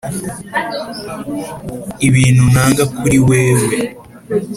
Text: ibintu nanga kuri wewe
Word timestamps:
ibintu 2.07 2.43
nanga 2.53 2.83
kuri 2.97 3.17
wewe 3.27 3.73